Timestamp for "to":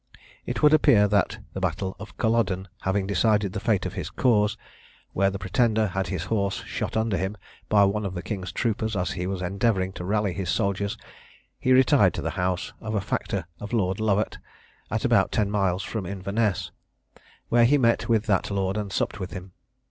9.93-10.03, 12.15-12.23